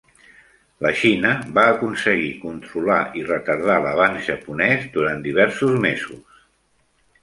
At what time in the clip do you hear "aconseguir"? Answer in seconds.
1.73-2.33